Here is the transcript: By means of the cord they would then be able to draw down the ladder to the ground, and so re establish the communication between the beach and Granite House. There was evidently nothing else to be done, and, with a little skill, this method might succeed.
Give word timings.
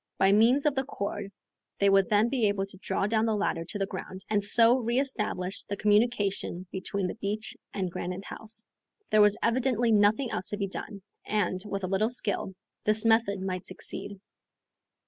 By 0.17 0.31
means 0.31 0.65
of 0.65 0.73
the 0.73 0.83
cord 0.83 1.31
they 1.77 1.87
would 1.87 2.09
then 2.09 2.27
be 2.27 2.47
able 2.47 2.65
to 2.65 2.77
draw 2.77 3.05
down 3.05 3.27
the 3.27 3.35
ladder 3.35 3.63
to 3.65 3.77
the 3.77 3.85
ground, 3.85 4.25
and 4.31 4.43
so 4.43 4.79
re 4.79 4.99
establish 4.99 5.63
the 5.65 5.77
communication 5.77 6.65
between 6.71 7.05
the 7.05 7.13
beach 7.13 7.55
and 7.71 7.91
Granite 7.91 8.25
House. 8.25 8.65
There 9.11 9.21
was 9.21 9.37
evidently 9.43 9.91
nothing 9.91 10.31
else 10.31 10.49
to 10.49 10.57
be 10.57 10.65
done, 10.65 11.03
and, 11.23 11.61
with 11.67 11.83
a 11.83 11.87
little 11.87 12.09
skill, 12.09 12.55
this 12.83 13.05
method 13.05 13.41
might 13.43 13.67
succeed. 13.67 14.19